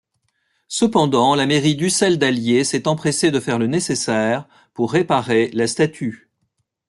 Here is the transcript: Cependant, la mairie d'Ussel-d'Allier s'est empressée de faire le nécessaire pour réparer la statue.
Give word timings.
Cependant, 0.67 1.35
la 1.35 1.45
mairie 1.45 1.75
d'Ussel-d'Allier 1.75 2.63
s'est 2.63 2.87
empressée 2.87 3.29
de 3.29 3.39
faire 3.39 3.59
le 3.59 3.67
nécessaire 3.67 4.47
pour 4.73 4.93
réparer 4.93 5.51
la 5.53 5.67
statue. 5.67 6.31